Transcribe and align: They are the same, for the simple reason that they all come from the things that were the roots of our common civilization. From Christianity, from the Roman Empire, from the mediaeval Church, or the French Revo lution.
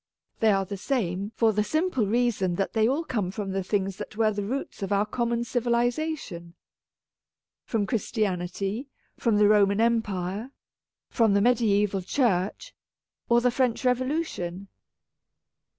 They 0.39 0.51
are 0.51 0.65
the 0.65 0.77
same, 0.77 1.31
for 1.35 1.53
the 1.53 1.63
simple 1.63 2.07
reason 2.07 2.55
that 2.55 2.73
they 2.73 2.87
all 2.87 3.03
come 3.03 3.29
from 3.29 3.51
the 3.51 3.61
things 3.63 3.97
that 3.97 4.17
were 4.17 4.31
the 4.31 4.41
roots 4.43 4.81
of 4.81 4.91
our 4.91 5.05
common 5.05 5.43
civilization. 5.43 6.55
From 7.65 7.85
Christianity, 7.85 8.87
from 9.15 9.37
the 9.37 9.47
Roman 9.47 9.79
Empire, 9.79 10.49
from 11.11 11.35
the 11.35 11.41
mediaeval 11.41 12.01
Church, 12.01 12.73
or 13.29 13.41
the 13.41 13.51
French 13.51 13.83
Revo 13.83 14.07
lution. 14.07 14.65